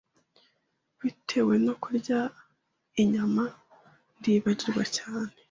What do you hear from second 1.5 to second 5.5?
no kurya inyama ndibagirwa cyane